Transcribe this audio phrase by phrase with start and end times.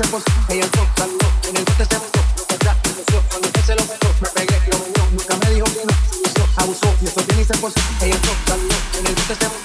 [0.00, 1.04] ella enfoca
[1.48, 2.20] en el bote se botó,
[3.30, 3.82] cuando usted se lo
[4.20, 7.44] me pegué, lo unió, nunca me dijo que no, abusó, abusó, y esto tiene y
[7.44, 8.54] se ella enfoca
[9.00, 9.57] en el bote se.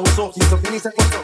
[0.00, 1.20] abusó, sin sofía ni se esforzó.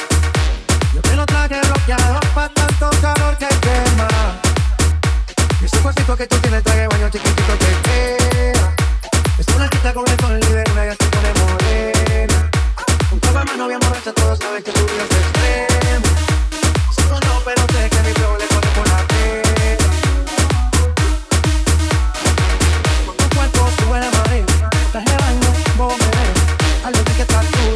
[0.94, 4.09] Yo te lo traje bloqueado pa' tanto calor que quema.
[5.62, 8.75] Ese cuerpito que tú tienes, traje baño chiquitito te queda.
[9.38, 12.50] Es una chica con el sol líder, una así pone morena.
[13.12, 16.06] Un copa más novia borracha, todos saben que tu vida es extremo.
[16.94, 19.86] Solo no, pero sé que mi peor le pone por la pena.
[23.04, 24.47] Cuando tu cuerpo sube la marea,
[24.92, 26.84] traje baño, vos me ves.
[26.84, 27.75] Algo que está tú